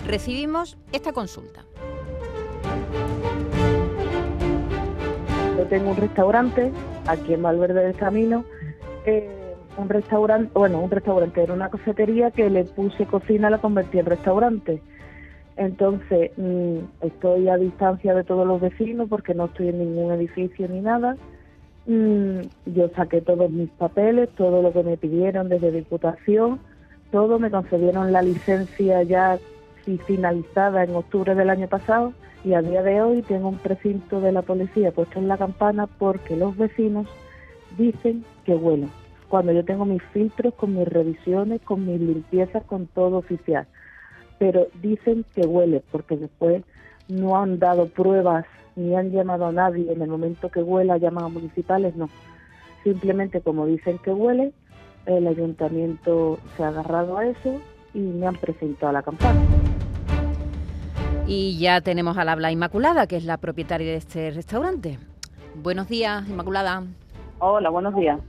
recibimos 0.07 0.77
esta 0.91 1.13
consulta. 1.13 1.65
Yo 5.57 5.65
tengo 5.67 5.91
un 5.91 5.97
restaurante 5.97 6.71
aquí 7.07 7.33
en 7.33 7.41
Valverde 7.41 7.85
del 7.85 7.95
Camino, 7.95 8.43
eh, 9.05 9.29
un 9.77 9.89
restaurante, 9.89 10.51
bueno, 10.53 10.79
un 10.79 10.91
restaurante, 10.91 11.43
era 11.43 11.53
una 11.53 11.69
cafetería 11.69 12.31
que 12.31 12.49
le 12.49 12.65
puse 12.65 13.05
cocina, 13.05 13.49
la 13.49 13.59
convertí 13.59 13.99
en 13.99 14.05
restaurante. 14.05 14.81
Entonces, 15.57 16.31
mm, 16.37 16.77
estoy 17.01 17.47
a 17.47 17.57
distancia 17.57 18.13
de 18.13 18.23
todos 18.23 18.45
los 18.45 18.59
vecinos 18.59 19.07
porque 19.09 19.33
no 19.33 19.45
estoy 19.45 19.69
en 19.69 19.79
ningún 19.79 20.11
edificio 20.11 20.67
ni 20.67 20.81
nada. 20.81 21.15
Mm, 21.85 22.41
yo 22.65 22.89
saqué 22.95 23.21
todos 23.21 23.49
mis 23.49 23.69
papeles, 23.69 24.29
todo 24.35 24.61
lo 24.61 24.73
que 24.73 24.83
me 24.83 24.97
pidieron 24.97 25.47
desde 25.47 25.71
Diputación, 25.71 26.59
todo, 27.11 27.39
me 27.39 27.51
concedieron 27.51 28.11
la 28.11 28.21
licencia 28.21 29.03
ya 29.03 29.37
finalizada 30.05 30.83
en 30.83 30.95
octubre 30.95 31.35
del 31.35 31.49
año 31.49 31.67
pasado 31.67 32.13
y 32.43 32.53
a 32.53 32.61
día 32.61 32.83
de 32.83 33.01
hoy 33.01 33.21
tengo 33.21 33.49
un 33.49 33.57
precinto 33.57 34.21
de 34.21 34.31
la 34.31 34.41
policía 34.41 34.91
puesto 34.91 35.19
en 35.19 35.27
la 35.27 35.37
campana 35.37 35.87
porque 35.87 36.35
los 36.35 36.57
vecinos 36.57 37.07
dicen 37.77 38.23
que 38.45 38.55
huele. 38.55 38.87
Cuando 39.29 39.51
yo 39.51 39.65
tengo 39.65 39.85
mis 39.85 40.03
filtros 40.13 40.53
con 40.53 40.75
mis 40.75 40.87
revisiones, 40.87 41.61
con 41.61 41.85
mis 41.85 41.99
limpiezas, 41.99 42.63
con 42.63 42.87
todo 42.87 43.17
oficial. 43.17 43.67
Pero 44.37 44.67
dicen 44.81 45.25
que 45.33 45.41
huele 45.41 45.83
porque 45.91 46.17
después 46.17 46.63
no 47.07 47.37
han 47.37 47.59
dado 47.59 47.87
pruebas 47.87 48.45
ni 48.75 48.95
han 48.95 49.11
llamado 49.11 49.47
a 49.47 49.51
nadie 49.51 49.91
en 49.91 50.01
el 50.01 50.09
momento 50.09 50.49
que 50.49 50.61
huela, 50.61 50.97
llaman 50.97 51.25
a 51.25 51.29
municipales, 51.29 51.95
no. 51.95 52.09
Simplemente 52.83 53.41
como 53.41 53.65
dicen 53.65 53.97
que 53.99 54.11
huele, 54.11 54.51
el 55.05 55.27
ayuntamiento 55.27 56.39
se 56.55 56.63
ha 56.63 56.67
agarrado 56.67 57.17
a 57.17 57.25
eso 57.25 57.59
y 57.93 57.99
me 57.99 58.27
han 58.27 58.35
presentado 58.35 58.91
la 58.91 59.01
campana. 59.01 59.64
Y 61.27 61.57
ya 61.57 61.81
tenemos 61.81 62.17
al 62.17 62.29
habla 62.29 62.51
Inmaculada, 62.51 63.07
que 63.07 63.17
es 63.17 63.25
la 63.25 63.37
propietaria 63.37 63.87
de 63.87 63.97
este 63.97 64.29
restaurante. 64.29 64.99
Buenos 65.55 65.89
días, 65.89 66.27
Inmaculada. 66.29 66.83
Hola, 67.39 67.71
buenos 67.71 67.95
días. 67.95 68.19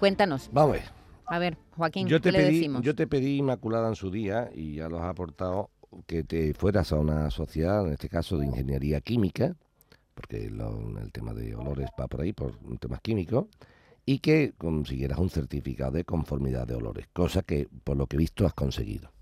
Cuéntanos. 0.00 0.50
Vamos 0.52 0.70
a 0.70 0.80
ver. 0.80 0.84
A 1.26 1.38
ver, 1.38 1.56
Joaquín, 1.76 2.08
yo 2.08 2.20
te 2.20 2.30
¿qué 2.30 2.38
pedí, 2.38 2.46
le 2.46 2.52
decimos? 2.52 2.82
Yo 2.82 2.96
te 2.96 3.06
pedí, 3.06 3.36
Inmaculada, 3.36 3.88
en 3.88 3.94
su 3.94 4.10
día, 4.10 4.50
y 4.52 4.74
ya 4.76 4.88
los 4.88 5.00
has 5.00 5.10
aportado, 5.10 5.70
que 6.08 6.24
te 6.24 6.52
fueras 6.54 6.90
a 6.92 6.96
una 6.96 7.30
sociedad, 7.30 7.86
en 7.86 7.92
este 7.92 8.08
caso 8.08 8.38
de 8.38 8.46
ingeniería 8.46 9.00
química, 9.00 9.54
porque 10.14 10.46
el 10.46 11.12
tema 11.12 11.32
de 11.32 11.54
olores 11.54 11.88
va 11.98 12.08
por 12.08 12.22
ahí, 12.22 12.32
por 12.32 12.56
temas 12.80 13.00
químicos, 13.00 13.46
y 14.04 14.18
que 14.18 14.52
consiguieras 14.58 15.20
un 15.20 15.30
certificado 15.30 15.92
de 15.92 16.04
conformidad 16.04 16.66
de 16.66 16.74
olores, 16.74 17.06
cosa 17.12 17.42
que 17.42 17.68
por 17.84 17.96
lo 17.96 18.08
que 18.08 18.16
he 18.16 18.18
visto 18.18 18.44
has 18.46 18.54
conseguido. 18.54 19.12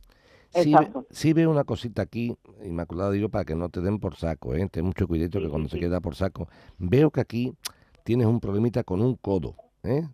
Sí, 0.54 0.74
sí, 1.10 1.32
veo 1.32 1.50
una 1.50 1.64
cosita 1.64 2.02
aquí, 2.02 2.36
Inmaculada, 2.64 3.10
digo, 3.10 3.28
para 3.28 3.44
que 3.44 3.54
no 3.54 3.68
te 3.68 3.80
den 3.80 3.98
por 3.98 4.16
saco, 4.16 4.54
¿eh? 4.54 4.66
ten 4.70 4.84
mucho 4.84 5.06
cuidado 5.06 5.40
que 5.40 5.48
cuando 5.48 5.68
se 5.68 5.78
queda 5.78 6.00
por 6.00 6.14
saco. 6.14 6.48
Veo 6.78 7.10
que 7.10 7.20
aquí 7.20 7.54
tienes 8.02 8.26
un 8.26 8.40
problemita 8.40 8.82
con 8.82 9.02
un 9.02 9.14
codo, 9.14 9.54
¿eh? 9.82 10.08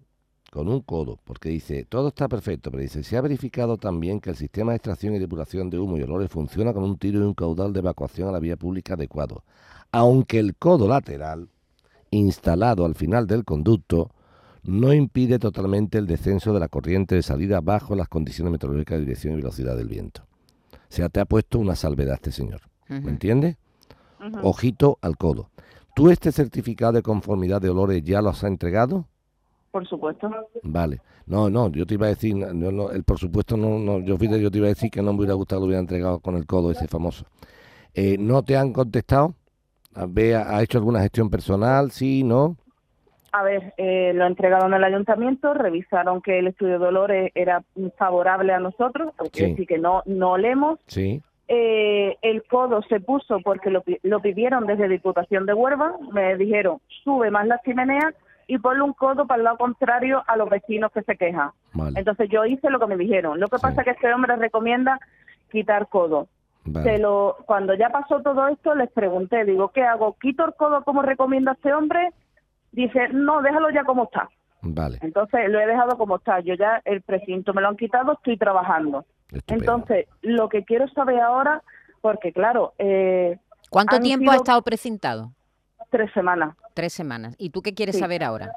con 0.50 0.68
un 0.68 0.80
codo, 0.82 1.18
porque 1.24 1.48
dice, 1.48 1.84
todo 1.84 2.08
está 2.08 2.28
perfecto, 2.28 2.70
pero 2.70 2.80
dice, 2.80 3.02
se 3.02 3.16
ha 3.16 3.20
verificado 3.20 3.76
también 3.76 4.20
que 4.20 4.30
el 4.30 4.36
sistema 4.36 4.70
de 4.70 4.76
extracción 4.76 5.14
y 5.14 5.18
depuración 5.18 5.68
de 5.68 5.80
humo 5.80 5.96
y 5.98 6.02
olores 6.02 6.30
funciona 6.30 6.72
con 6.72 6.84
un 6.84 6.96
tiro 6.96 7.18
y 7.18 7.22
un 7.22 7.34
caudal 7.34 7.72
de 7.72 7.80
evacuación 7.80 8.28
a 8.28 8.32
la 8.32 8.38
vía 8.38 8.56
pública 8.56 8.94
adecuado, 8.94 9.42
aunque 9.90 10.38
el 10.38 10.54
codo 10.54 10.86
lateral, 10.86 11.48
instalado 12.12 12.84
al 12.84 12.94
final 12.94 13.26
del 13.26 13.44
conducto, 13.44 14.12
no 14.64 14.92
impide 14.92 15.38
totalmente 15.38 15.98
el 15.98 16.06
descenso 16.06 16.52
de 16.52 16.60
la 16.60 16.68
corriente 16.68 17.14
de 17.14 17.22
salida 17.22 17.60
bajo 17.60 17.94
las 17.94 18.08
condiciones 18.08 18.52
meteorológicas 18.52 18.98
de 18.98 19.04
dirección 19.04 19.34
y 19.34 19.36
velocidad 19.36 19.76
del 19.76 19.88
viento. 19.88 20.22
O 20.72 20.76
sea, 20.88 21.08
te 21.08 21.20
ha 21.20 21.24
puesto 21.24 21.58
una 21.58 21.74
salvedad 21.74 22.14
este 22.14 22.32
señor. 22.32 22.62
¿Me 22.88 23.10
entiendes? 23.10 23.56
Ojito 24.42 24.98
al 25.02 25.16
codo. 25.16 25.50
¿Tú 25.94 26.10
este 26.10 26.32
certificado 26.32 26.92
de 26.92 27.02
conformidad 27.02 27.60
de 27.60 27.70
olores 27.70 28.02
ya 28.02 28.22
lo 28.22 28.30
has 28.30 28.42
entregado? 28.42 29.06
Por 29.70 29.86
supuesto. 29.86 30.30
Vale. 30.62 31.00
No, 31.26 31.48
no, 31.50 31.70
yo 31.70 31.86
te 31.86 31.94
iba 31.94 32.06
a 32.06 32.10
decir, 32.10 32.36
no, 32.36 32.90
el 32.90 33.04
por 33.04 33.18
supuesto 33.18 33.56
no, 33.56 33.78
no 33.78 34.00
yo, 34.00 34.16
yo 34.18 34.50
te 34.50 34.58
iba 34.58 34.66
a 34.66 34.68
decir 34.68 34.90
que 34.90 35.02
no 35.02 35.12
me 35.12 35.20
hubiera 35.20 35.34
gustado 35.34 35.60
lo 35.60 35.66
hubiera 35.66 35.80
entregado 35.80 36.20
con 36.20 36.36
el 36.36 36.46
codo 36.46 36.70
ese 36.70 36.86
famoso. 36.86 37.24
Eh, 37.94 38.16
¿No 38.18 38.42
te 38.42 38.56
han 38.56 38.72
contestado? 38.72 39.34
¿Ha 39.94 40.62
hecho 40.62 40.78
alguna 40.78 41.00
gestión 41.00 41.30
personal? 41.30 41.90
Sí, 41.90 42.24
no. 42.24 42.56
A 43.36 43.42
ver, 43.42 43.74
eh, 43.78 44.12
lo 44.14 44.26
entregaron 44.26 44.74
al 44.74 44.84
ayuntamiento, 44.84 45.54
revisaron 45.54 46.22
que 46.22 46.38
el 46.38 46.46
estudio 46.46 46.74
de 46.74 46.84
dolores 46.84 47.32
era 47.34 47.64
favorable 47.96 48.52
a 48.52 48.60
nosotros, 48.60 49.12
así 49.18 49.66
que 49.66 49.76
no, 49.76 50.04
no 50.06 50.38
leemos. 50.38 50.78
Sí. 50.86 51.20
Eh, 51.48 52.16
el 52.22 52.44
codo 52.44 52.82
se 52.82 53.00
puso 53.00 53.40
porque 53.40 53.70
lo, 53.70 53.82
lo 54.04 54.20
pidieron 54.20 54.66
desde 54.66 54.86
Diputación 54.86 55.46
de 55.46 55.52
Huelva, 55.52 55.96
me 56.12 56.36
dijeron, 56.36 56.78
sube 57.02 57.32
más 57.32 57.48
la 57.48 57.60
chimenea 57.64 58.14
y 58.46 58.58
ponle 58.58 58.82
un 58.82 58.92
codo 58.92 59.26
para 59.26 59.38
el 59.38 59.44
lado 59.44 59.58
contrario 59.58 60.22
a 60.28 60.36
los 60.36 60.48
vecinos 60.48 60.92
que 60.92 61.02
se 61.02 61.16
quejan. 61.16 61.50
Entonces 61.96 62.28
yo 62.30 62.44
hice 62.44 62.70
lo 62.70 62.78
que 62.78 62.86
me 62.86 62.96
dijeron. 62.96 63.40
Lo 63.40 63.48
que 63.48 63.58
pasa 63.58 63.80
es 63.80 63.84
que 63.84 63.90
este 63.90 64.14
hombre 64.14 64.36
recomienda 64.36 65.00
quitar 65.50 65.88
codo. 65.88 66.28
Se 66.84 66.98
lo, 66.98 67.36
cuando 67.46 67.74
ya 67.74 67.90
pasó 67.90 68.22
todo 68.22 68.46
esto, 68.46 68.76
les 68.76 68.92
pregunté, 68.92 69.44
digo, 69.44 69.70
¿qué 69.70 69.82
hago? 69.82 70.16
¿Quito 70.20 70.46
el 70.46 70.54
codo 70.54 70.84
como 70.84 71.02
recomienda 71.02 71.52
este 71.52 71.74
hombre? 71.74 72.12
Dice, 72.74 73.08
no, 73.10 73.42
déjalo 73.42 73.70
ya 73.70 73.84
como 73.84 74.04
está. 74.04 74.28
Vale. 74.62 74.98
Entonces 75.02 75.48
lo 75.48 75.60
he 75.60 75.66
dejado 75.66 75.96
como 75.96 76.16
está. 76.16 76.40
Yo 76.40 76.54
ya 76.54 76.80
el 76.84 77.02
precinto 77.02 77.52
me 77.52 77.60
lo 77.60 77.68
han 77.68 77.76
quitado, 77.76 78.12
estoy 78.12 78.36
trabajando. 78.36 79.04
Entonces, 79.46 80.06
lo 80.22 80.48
que 80.48 80.64
quiero 80.64 80.88
saber 80.88 81.20
ahora, 81.20 81.62
porque 82.00 82.32
claro... 82.32 82.72
Eh, 82.78 83.38
¿Cuánto 83.70 83.98
tiempo 84.00 84.30
ha 84.30 84.36
estado 84.36 84.62
precintado? 84.62 85.32
Tres 85.90 86.12
semanas. 86.12 86.56
Tres 86.74 86.92
semanas. 86.92 87.34
¿Y 87.38 87.50
tú 87.50 87.62
qué 87.62 87.74
quieres 87.74 87.98
saber 87.98 88.22
ahora? 88.24 88.52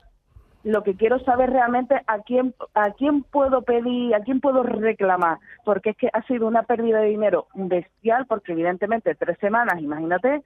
Lo 0.63 0.83
que 0.83 0.95
quiero 0.95 1.19
saber 1.19 1.49
realmente 1.49 1.95
a 2.07 2.19
quién 2.19 2.53
a 2.73 2.91
quién 2.91 3.23
puedo 3.23 3.61
pedir, 3.61 4.13
a 4.13 4.19
quién 4.19 4.41
puedo 4.41 4.63
reclamar, 4.63 5.37
porque 5.63 5.91
es 5.91 5.97
que 5.97 6.09
ha 6.11 6.21
sido 6.23 6.45
una 6.47 6.63
pérdida 6.63 6.99
de 6.99 7.07
dinero 7.07 7.47
bestial, 7.53 8.25
porque 8.25 8.51
evidentemente 8.51 9.15
tres 9.15 9.37
semanas, 9.39 9.81
imagínate, 9.81 10.43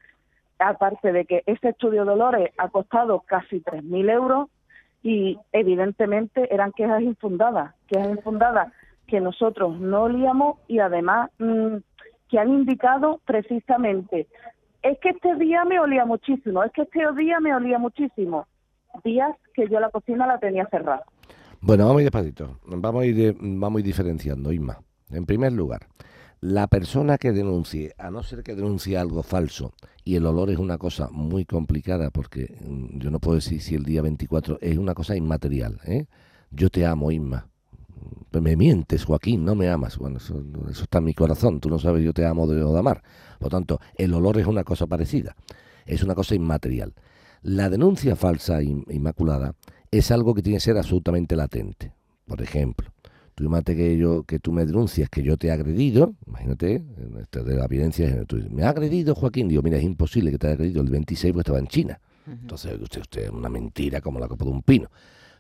aparte 0.61 1.11
de 1.11 1.25
que 1.25 1.43
ese 1.45 1.69
estudio 1.69 2.05
dolores 2.05 2.51
ha 2.57 2.69
costado 2.69 3.21
casi 3.21 3.61
3.000 3.61 4.11
euros 4.11 4.49
y 5.03 5.37
evidentemente 5.51 6.53
eran 6.53 6.71
quejas 6.71 7.01
infundadas, 7.01 7.73
quejas 7.87 8.09
infundadas 8.09 8.71
que 9.07 9.19
nosotros 9.19 9.79
no 9.79 10.03
olíamos 10.03 10.59
y 10.67 10.79
además 10.79 11.29
mm, 11.39 11.77
que 12.29 12.39
han 12.39 12.49
indicado 12.49 13.19
precisamente, 13.25 14.27
es 14.81 14.97
que 14.99 15.09
este 15.09 15.35
día 15.35 15.65
me 15.65 15.79
olía 15.79 16.05
muchísimo, 16.05 16.63
es 16.63 16.71
que 16.71 16.83
este 16.83 17.01
día 17.17 17.39
me 17.39 17.53
olía 17.53 17.77
muchísimo, 17.77 18.47
días 19.03 19.35
que 19.53 19.67
yo 19.67 19.79
la 19.79 19.89
cocina 19.89 20.25
la 20.25 20.39
tenía 20.39 20.65
cerrada. 20.67 21.03
Bueno, 21.59 21.85
vamos 21.85 21.99
a 21.99 22.01
ir 22.01 22.05
despacito, 22.05 22.57
vamos 22.65 23.03
a 23.03 23.05
ir, 23.05 23.35
vamos 23.39 23.81
a 23.81 23.83
diferenciando, 23.83 24.51
Isma. 24.51 24.77
En 25.11 25.25
primer 25.25 25.51
lugar, 25.51 25.81
la 26.41 26.65
persona 26.65 27.19
que 27.19 27.31
denuncie, 27.31 27.93
a 28.00 28.10
no 28.10 28.24
ser 28.24 28.41
que 28.41 28.55
denuncie 28.55 28.98
algo 28.98 29.21
falso, 29.21 29.74
y 30.03 30.15
el 30.15 30.25
olor 30.25 30.50
es 30.50 30.57
una 30.57 30.79
cosa 30.79 31.10
muy 31.12 31.45
complicada, 31.45 32.10
porque 32.10 32.57
mm, 32.65 32.98
yo 32.98 33.12
no 33.12 33.19
puedo 33.19 33.36
decir 33.36 33.62
si 33.62 33.75
el 33.75 33.83
día 33.83 34.01
24 34.01 34.57
es 34.60 34.77
una 34.79 34.95
cosa 34.95 35.15
inmaterial. 35.15 35.79
¿eh? 35.86 36.07
Yo 36.50 36.71
te 36.71 36.86
amo, 36.86 37.12
Inma. 37.12 37.48
Me 38.31 38.55
mientes, 38.55 39.05
Joaquín, 39.05 39.45
no 39.45 39.53
me 39.53 39.69
amas. 39.69 40.00
Bueno, 40.00 40.17
eso, 40.17 40.43
está 40.71 40.98
en 40.98 41.03
mi 41.03 41.13
corazón. 41.13 41.60
Tú 41.60 41.69
no 41.69 41.77
sabes, 41.77 42.03
yo 42.03 42.12
te 42.12 42.25
amo 42.25 42.48
de, 42.48 42.62
amar. 42.77 43.03
Por 43.38 43.51
tanto, 43.51 43.79
el 43.95 44.12
olor 44.13 44.39
es 44.39 44.48
una 44.48 44.63
cosa 44.63 44.88
parecida. 44.88 45.36
Es 45.86 46.01
una 46.01 46.15
cosa 46.15 46.33
inmaterial. 46.33 46.95
La 47.43 47.69
denuncia 47.69 48.15
falsa 48.15 48.63
inmaculada 48.63 49.53
es 49.91 50.10
algo 50.10 50.33
que 50.33 50.41
tiene 50.41 50.57
que 50.57 50.62
ser 50.62 50.77
absolutamente 50.77 51.36
latente. 51.36 51.93
Por 52.25 52.41
ejemplo, 52.41 52.91
Tú 53.41 53.48
imagínate 53.48 53.75
que, 53.75 53.98
yo, 53.98 54.24
que 54.24 54.38
tú 54.38 54.51
me 54.51 54.67
denuncias 54.67 55.10
que 55.10 55.24
yo 55.24 55.36
te 55.36 55.48
he 55.48 55.51
agredido, 55.51 56.13
imagínate, 56.27 56.83
de 57.31 57.55
la 57.55 57.65
evidencia, 57.65 58.24
me 58.51 58.62
ha 58.62 58.69
agredido 58.69 59.15
Joaquín, 59.15 59.48
digo, 59.48 59.63
mira, 59.63 59.77
es 59.77 59.83
imposible 59.83 60.29
que 60.29 60.38
te 60.38 60.45
haya 60.45 60.53
agredido 60.53 60.83
el 60.83 60.91
26 60.91 61.33
porque 61.33 61.41
estaba 61.41 61.57
en 61.57 61.65
China. 61.65 62.00
Entonces, 62.27 62.79
usted, 62.79 63.01
usted 63.01 63.24
es 63.24 63.29
una 63.31 63.50
mentira 63.50 64.00
como 64.00 64.19
la 64.19 64.27
copa 64.27 64.45
de 64.45 64.51
un 64.51 64.62
pino. 64.62 64.89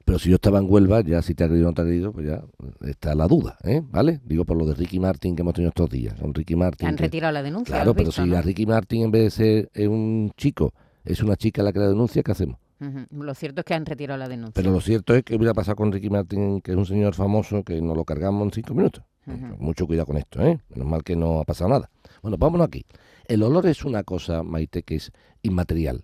Pero 0.03 0.17
si 0.17 0.29
yo 0.29 0.35
estaba 0.37 0.57
en 0.57 0.65
Huelva, 0.67 1.01
ya 1.01 1.21
si 1.21 1.35
te 1.35 1.43
ha 1.43 1.45
agredido 1.45 1.67
o 1.67 1.69
no 1.69 1.75
te 1.75 1.81
ha 1.81 1.83
agredido, 1.83 2.11
pues 2.11 2.25
ya 2.25 2.43
está 2.87 3.13
la 3.13 3.27
duda, 3.27 3.59
¿eh? 3.63 3.83
¿Vale? 3.91 4.19
Digo 4.25 4.45
por 4.45 4.57
lo 4.57 4.65
de 4.65 4.73
Ricky 4.73 4.99
Martin 4.99 5.35
que 5.35 5.43
hemos 5.43 5.53
tenido 5.53 5.69
estos 5.69 5.91
días. 5.91 6.17
Son 6.17 6.33
Ricky 6.33 6.55
Martin. 6.55 6.87
Han 6.87 6.97
retirado 6.97 7.31
la 7.31 7.43
denuncia. 7.43 7.75
Claro, 7.75 7.93
pero 7.93 8.11
si 8.11 8.21
a 8.33 8.41
Ricky 8.41 8.65
Martin 8.65 9.03
en 9.03 9.11
vez 9.11 9.37
de 9.37 9.69
ser 9.69 9.87
un 9.87 10.31
chico, 10.35 10.73
es 11.05 11.21
una 11.21 11.35
chica 11.35 11.61
la 11.61 11.71
que 11.71 11.77
la 11.77 11.89
denuncia, 11.89 12.23
¿qué 12.23 12.31
hacemos? 12.31 12.57
Lo 13.11 13.35
cierto 13.35 13.61
es 13.61 13.65
que 13.65 13.73
han 13.75 13.85
retirado 13.85 14.17
la 14.17 14.27
denuncia. 14.27 14.53
Pero 14.55 14.71
lo 14.71 14.81
cierto 14.81 15.13
es 15.13 15.23
que 15.23 15.35
hubiera 15.35 15.53
pasado 15.53 15.75
con 15.75 15.91
Ricky 15.91 16.09
Martin, 16.09 16.61
que 16.61 16.71
es 16.71 16.77
un 16.77 16.85
señor 16.85 17.13
famoso, 17.13 17.63
que 17.63 17.79
nos 17.79 17.95
lo 17.95 18.03
cargamos 18.05 18.43
en 18.45 18.51
cinco 18.51 18.73
minutos. 18.73 19.03
Mucho 19.59 19.85
cuidado 19.85 20.07
con 20.07 20.17
esto, 20.17 20.41
¿eh? 20.41 20.59
Menos 20.69 20.87
mal 20.87 21.03
que 21.03 21.15
no 21.15 21.39
ha 21.39 21.43
pasado 21.43 21.69
nada. 21.69 21.91
Bueno, 22.23 22.37
vámonos 22.37 22.67
aquí. 22.67 22.85
El 23.27 23.43
olor 23.43 23.67
es 23.67 23.85
una 23.85 24.03
cosa, 24.03 24.41
Maite, 24.41 24.81
que 24.81 24.95
es 24.95 25.11
inmaterial. 25.43 26.03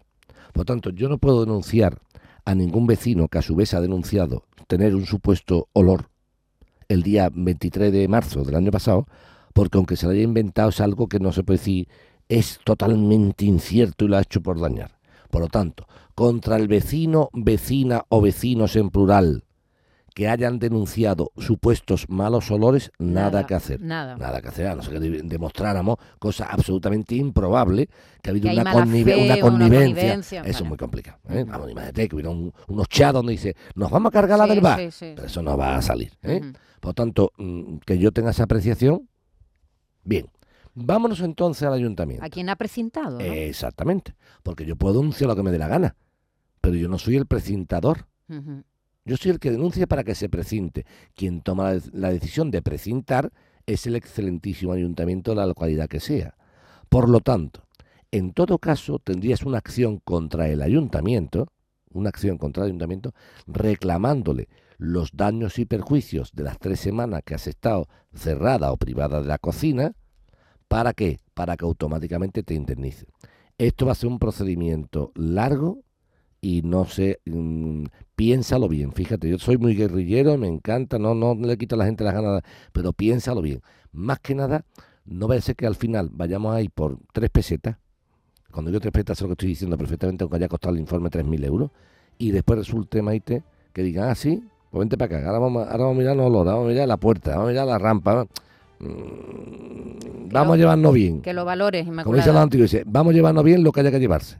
Por 0.54 0.62
lo 0.62 0.66
tanto, 0.66 0.92
yo 0.92 1.10
no 1.10 1.18
puedo 1.18 1.44
denunciar 1.44 2.00
a 2.46 2.54
ningún 2.54 2.86
vecino 2.86 3.28
que 3.28 3.40
a 3.40 3.42
su 3.42 3.56
vez 3.56 3.74
ha 3.74 3.82
denunciado 3.82 4.44
tener 4.68 4.96
un 4.96 5.06
supuesto 5.06 5.68
olor 5.74 6.10
el 6.88 7.04
día 7.04 7.30
23 7.34 7.92
de 7.92 8.08
marzo 8.08 8.44
del 8.44 8.56
año 8.56 8.72
pasado, 8.72 9.08
porque 9.54 9.78
aunque 9.78 9.98
se 9.98 10.06
lo 10.06 10.12
haya 10.12 10.22
inventado 10.22 10.70
es 10.70 10.80
algo 10.80 11.08
que 11.08 11.20
no 11.20 11.32
se 11.32 11.44
puede 11.44 11.58
decir, 11.58 11.88
es 12.30 12.60
totalmente 12.64 13.46
incierto 13.46 14.06
y 14.06 14.10
lo 14.10 14.18
ha 14.18 14.22
hecho 14.22 14.42
por 14.42 14.60
dañar. 14.60 14.92
Por 15.30 15.42
lo 15.42 15.48
tanto, 15.48 15.88
contra 16.18 16.56
el 16.56 16.68
vecino, 16.68 17.30
vecina 17.32 18.06
o 18.10 18.22
vecinos 18.22 18.76
en 18.76 18.90
plural 18.90 19.44
que 20.16 20.28
hayan 20.28 20.58
denunciado 20.58 21.32
supuestos 21.38 22.10
malos 22.10 22.50
olores, 22.50 22.92
nada, 22.98 23.46
que 23.46 23.54
hacer. 23.54 23.80
Nada. 23.82 24.18
Nada 24.18 24.42
que 24.42 24.48
hacer, 24.48 24.66
a 24.66 24.74
no 24.74 24.82
ser 24.82 25.00
que 25.00 25.00
demostráramos 25.00 25.98
cosa 26.18 26.46
absolutamente 26.46 27.14
improbable, 27.14 27.88
que 28.24 28.32
ha 28.32 28.32
habido 28.32 28.52
una, 28.52 28.72
connivencia. 28.72 30.42
Eso 30.44 30.64
es 30.64 30.68
muy 30.68 30.76
complicado. 30.76 31.20
¿eh? 31.30 31.46
Vamos, 31.48 31.70
imagínate 31.70 32.10
que 32.10 32.16
hubiera 32.16 32.32
unos 32.32 32.88
chats 32.90 33.14
donde 33.14 33.34
dice, 33.34 33.56
nos 33.76 33.92
vamos 33.92 34.10
a 34.10 34.14
cargar 34.14 34.40
la 34.40 34.48
del 34.48 34.60
bar. 34.60 34.90
Pero 35.00 35.24
eso 35.24 35.44
no 35.44 35.56
va 35.56 35.78
a 35.78 35.84
salir. 35.84 36.14
¿eh? 36.24 36.42
Por 36.80 36.90
lo 36.90 36.94
tanto, 36.96 37.32
mm, 37.38 37.78
que 37.86 38.00
yo 38.00 38.12
tenga 38.12 38.32
esa 38.32 38.46
apreciación, 38.46 39.08
bien. 40.04 40.32
Vámonos 40.74 41.22
entonces 41.22 41.62
al 41.62 41.74
ayuntamiento. 41.74 42.26
¿A 42.26 42.30
quién 42.30 42.50
ha 42.50 42.56
precintado? 42.56 43.20
Exactamente, 43.20 44.16
porque 44.42 44.66
yo 44.66 44.76
puedo 44.76 44.96
denunciar 44.96 45.28
lo 45.28 45.36
que 45.36 45.44
me 45.44 45.52
dé 45.52 45.60
la 45.60 45.68
gana, 45.68 45.96
pero 46.68 46.76
yo 46.76 46.90
no 46.90 46.98
soy 46.98 47.16
el 47.16 47.28
precintador. 47.28 48.08
Yo 49.06 49.16
soy 49.16 49.32
el 49.32 49.40
que 49.40 49.52
denuncia 49.52 49.88
para 49.88 50.04
que 50.04 50.16
se 50.16 50.28
precinte. 50.28 50.86
Quien 51.16 51.40
toma 51.40 51.72
la 51.94 52.12
decisión 52.12 52.52
de 52.52 52.62
precintar 52.62 53.32
es 53.66 53.88
el 53.88 53.96
excelentísimo 53.96 54.74
ayuntamiento 54.74 55.32
de 55.32 55.38
la 55.38 55.46
localidad 55.46 55.88
que 55.88 56.02
sea. 56.02 56.36
Por 56.90 57.08
lo 57.08 57.22
tanto, 57.22 57.64
en 58.12 58.34
todo 58.34 58.60
caso 58.60 59.00
tendrías 59.00 59.44
una 59.44 59.60
acción 59.60 60.00
contra 60.04 60.50
el 60.50 60.62
ayuntamiento, 60.62 61.48
una 61.94 62.10
acción 62.10 62.38
contra 62.38 62.64
el 62.64 62.72
ayuntamiento, 62.72 63.14
reclamándole 63.46 64.50
los 64.78 65.12
daños 65.14 65.60
y 65.60 65.66
perjuicios 65.66 66.34
de 66.34 66.44
las 66.44 66.60
tres 66.60 66.82
semanas 66.82 67.22
que 67.26 67.36
has 67.36 67.48
estado 67.48 67.88
cerrada 68.14 68.74
o 68.74 68.78
privada 68.78 69.22
de 69.22 69.28
la 69.28 69.38
cocina, 69.38 69.94
¿Para 70.68 70.92
qué? 70.92 71.20
Para 71.34 71.56
que 71.56 71.64
automáticamente 71.64 72.44
te 72.44 72.54
indemnice. 72.54 73.06
Esto 73.58 73.86
va 73.86 73.94
a 73.94 73.96
ser 73.96 74.10
un 74.10 74.20
procedimiento 74.20 75.14
largo 75.16 75.80
y 76.42 76.62
no 76.62 76.86
sé, 76.86 77.20
mm, 77.26 77.86
piénsalo 78.16 78.68
bien. 78.68 78.94
Fíjate, 78.94 79.30
yo 79.30 79.38
soy 79.40 79.58
muy 79.58 79.76
guerrillero, 79.76 80.38
me 80.38 80.48
encanta, 80.48 81.00
no, 81.00 81.16
no 81.16 81.36
le 81.36 81.58
quito 81.58 81.76
a 81.76 81.78
la 81.78 81.86
gente 81.86 82.04
las 82.04 82.14
ganas, 82.14 82.42
pero 82.72 82.94
piénsalo 82.94 83.42
bien. 83.42 83.62
Más 83.92 84.20
que 84.20 84.36
nada, 84.36 84.66
no 85.06 85.28
vaya 85.28 85.40
a 85.40 85.42
ser 85.42 85.56
que 85.56 85.66
al 85.66 85.76
final 85.76 86.10
vayamos 86.12 86.54
ahí 86.54 86.70
por 86.70 87.00
tres 87.14 87.30
pesetas. 87.30 87.78
Cuando 88.52 88.72
yo 88.72 88.80
tres 88.80 88.92
pesetas, 88.92 89.18
sé 89.18 89.24
lo 89.24 89.30
que 89.30 89.34
estoy 89.34 89.50
diciendo 89.50 89.78
perfectamente, 89.78 90.24
aunque 90.24 90.38
haya 90.38 90.48
costado 90.48 90.76
el 90.76 90.82
informe 90.82 91.10
3.000 91.10 91.46
euros. 91.46 91.72
Y 92.18 92.32
después 92.32 92.60
resulte, 92.60 93.02
Maite, 93.02 93.44
que 93.74 93.84
digan, 93.84 94.10
ah, 94.10 94.16
sí, 94.16 94.44
pues 94.72 94.80
vente 94.80 94.98
para 94.98 95.18
acá. 95.18 95.28
Ahora 95.28 95.40
vamos, 95.40 95.68
ahora 95.68 95.84
vamos 95.86 95.96
a 95.96 96.00
mirar 96.00 96.16
los 96.16 96.46
vamos 96.46 96.66
a 96.66 96.68
mirar 96.68 96.88
la 96.88 96.98
puerta, 96.98 97.32
vamos 97.32 97.48
a 97.48 97.52
mirar 97.52 97.68
la 97.68 97.78
rampa. 97.78 98.28
Mm, 98.80 100.30
vamos 100.32 100.54
a 100.54 100.58
llevarnos 100.58 100.94
bien. 100.94 101.22
Que 101.22 101.34
lo 101.34 101.46
valores, 101.46 101.82
Inmaculada. 101.82 102.04
Como 102.04 102.16
dice 102.18 102.34
los 102.34 102.42
antiguos, 102.42 102.72
dice, 102.72 102.84
vamos 102.88 103.12
a 103.12 103.16
llevarnos 103.16 103.44
bien 103.44 103.64
lo 103.64 103.72
que 103.72 103.80
haya 103.82 103.92
que 103.92 104.00
llevarse. 104.00 104.40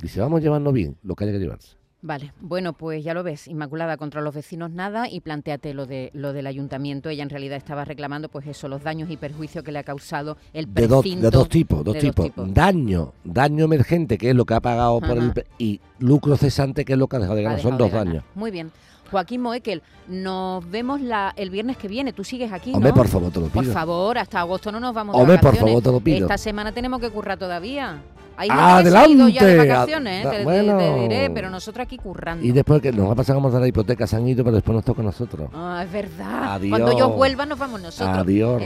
Dice, 0.00 0.20
vamos 0.20 0.40
a 0.40 0.42
llevarnos 0.42 0.72
bien 0.72 0.96
lo 1.02 1.14
que 1.14 1.24
haya 1.24 1.32
que 1.32 1.38
llevarse. 1.38 1.76
Vale, 2.04 2.32
bueno, 2.40 2.72
pues 2.72 3.04
ya 3.04 3.14
lo 3.14 3.22
ves, 3.22 3.46
Inmaculada 3.46 3.96
contra 3.96 4.20
los 4.20 4.34
vecinos 4.34 4.72
nada 4.72 5.08
y 5.08 5.20
planteate 5.20 5.72
lo 5.72 5.86
de 5.86 6.10
lo 6.14 6.32
del 6.32 6.48
ayuntamiento. 6.48 7.08
Ella 7.08 7.22
en 7.22 7.30
realidad 7.30 7.56
estaba 7.56 7.84
reclamando, 7.84 8.28
pues 8.28 8.44
eso, 8.48 8.66
los 8.66 8.82
daños 8.82 9.08
y 9.08 9.16
perjuicios 9.16 9.62
que 9.62 9.70
le 9.70 9.78
ha 9.78 9.84
causado 9.84 10.36
el 10.52 10.74
de, 10.74 10.88
dos, 10.88 11.04
de 11.04 11.30
dos 11.30 11.48
tipos, 11.48 11.84
dos 11.84 11.96
tipos. 11.96 12.32
Daño, 12.52 13.12
daño 13.22 13.66
emergente, 13.66 14.18
que 14.18 14.30
es 14.30 14.34
lo 14.34 14.44
que 14.44 14.54
ha 14.54 14.60
pagado 14.60 14.98
por 14.98 15.16
el 15.16 15.32
y 15.58 15.80
lucro 16.00 16.36
cesante, 16.36 16.84
que 16.84 16.94
es 16.94 16.98
lo 16.98 17.06
que 17.06 17.16
ha 17.16 17.20
dejado 17.20 17.36
de 17.36 17.44
ganar. 17.44 17.60
Son 17.60 17.78
dos 17.78 17.92
daños. 17.92 18.24
Muy 18.34 18.50
bien. 18.50 18.72
Joaquín 19.12 19.42
Moekel, 19.42 19.82
nos 20.08 20.68
vemos 20.68 21.00
la, 21.00 21.32
el 21.36 21.50
viernes 21.50 21.76
que 21.76 21.86
viene. 21.86 22.12
Tú 22.12 22.24
sigues 22.24 22.50
aquí, 22.50 22.72
¿no? 22.72 22.78
Hombre, 22.78 22.92
por 22.94 23.08
favor, 23.08 23.30
te 23.30 23.40
lo 23.40 23.46
pido. 23.46 23.62
Por 23.62 23.72
favor, 23.72 24.18
hasta 24.18 24.40
agosto 24.40 24.72
no 24.72 24.80
nos 24.80 24.94
vamos 24.94 25.14
Hombre, 25.14 25.38
por 25.38 25.54
favor, 25.54 25.82
te 25.82 25.92
lo 25.92 26.00
pido. 26.00 26.26
Esta 26.26 26.38
semana 26.38 26.72
tenemos 26.72 26.98
que 26.98 27.10
currar 27.10 27.38
todavía. 27.38 28.00
Hay 28.36 28.48
¡Adelante! 28.50 29.32
ya 29.32 29.44
de 29.44 29.56
vacaciones, 29.58 30.26
¿eh? 30.26 30.44
te, 30.44 31.00
diré, 31.00 31.30
pero 31.30 31.50
nosotros 31.50 31.84
aquí 31.84 31.98
currando. 31.98 32.44
Y 32.44 32.50
después 32.52 32.80
que 32.80 32.90
nos 32.90 33.08
va 33.08 33.12
a 33.12 33.16
pasar 33.16 33.34
como 33.34 33.50
de 33.50 33.60
la 33.60 33.68
hipoteca, 33.68 34.06
se 34.06 34.16
han 34.16 34.26
ido, 34.26 34.42
pero 34.42 34.56
después 34.56 34.74
nos 34.74 34.84
toca 34.84 35.02
a 35.02 35.04
nosotros. 35.04 35.50
Ah, 35.52 35.82
es 35.84 35.92
verdad. 35.92 36.54
Adiós. 36.54 36.70
Cuando 36.70 36.92
ellos 36.92 37.14
vuelvan, 37.14 37.50
nos 37.50 37.58
vamos 37.58 37.82
nosotros. 37.82 38.18
Adiós. 38.18 38.60